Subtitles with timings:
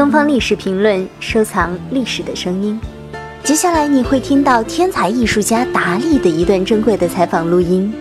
[0.00, 2.80] 东方历史评论，收藏历史的声音。
[3.44, 7.92] 接下来你会听到天才艺术家达利的一段珍贵的采访录音。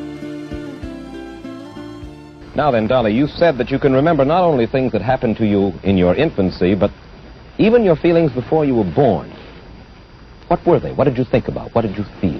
[2.56, 5.44] Now then, Dali, you said that you can remember not only things that happened to
[5.44, 6.90] you in your infancy, but
[7.58, 9.26] even your feelings before you were born.
[10.47, 10.94] What were they?
[10.94, 11.76] What did you think about?
[11.76, 12.40] What did you feel?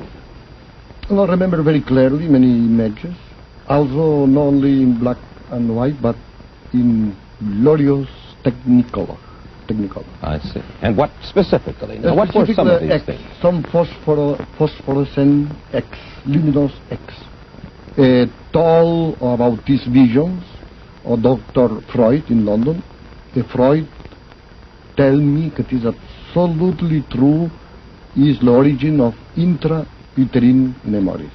[1.10, 3.14] Well, I remember very clearly many images,
[3.68, 5.18] also not only in black
[5.51, 6.15] and white, but
[6.71, 7.14] in
[7.61, 8.07] glorious
[8.41, 9.18] technicolor.
[9.69, 10.05] Technicolor.
[10.23, 10.61] I see.
[10.82, 12.00] And what specifically?
[12.00, 13.21] Now, what were some of these X, things?
[13.41, 15.87] Some phosphor, phosphorescent X,
[16.25, 17.01] luminous X.
[17.97, 20.43] Uh, told about these visions
[21.05, 21.82] of Dr.
[21.93, 22.82] Freud in London.
[23.36, 23.87] Uh, Freud
[24.97, 27.49] tell me that is absolutely true
[28.15, 31.32] is the origin of intrauterine memories.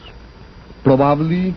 [0.83, 1.55] Probably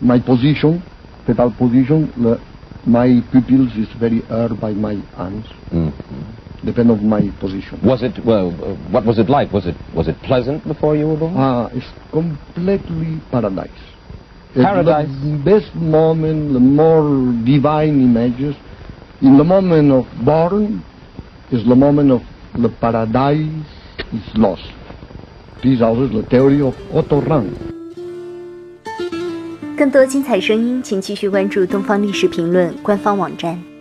[0.00, 0.82] my position,
[1.26, 2.40] fetal position, the,
[2.86, 5.46] my pupils is very hurt by my hands.
[6.64, 7.80] Depend of my position.
[7.82, 8.50] Was it well?
[8.62, 9.52] Uh, what was it like?
[9.52, 11.34] Was it was it pleasant before you were born?
[11.36, 13.70] Ah, it's completely paradise.
[14.54, 15.08] Paradise.
[15.08, 18.54] The best moment, the more divine images.
[19.20, 20.84] In the moment of born,
[21.50, 22.22] is the moment of
[22.54, 23.66] the paradise
[24.12, 24.62] is lost.
[25.62, 27.81] This is also the theory of Otto Rank.
[29.76, 33.71] 更多精彩声音，请继续关注东方历史评论官方网站。